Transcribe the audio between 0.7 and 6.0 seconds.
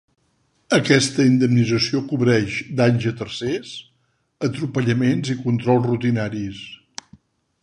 Aquesta indemnització cobreix danys a tercers, atropellaments i controls